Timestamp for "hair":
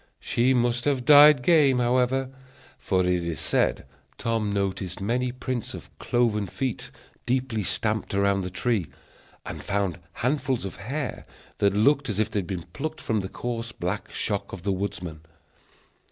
10.77-11.23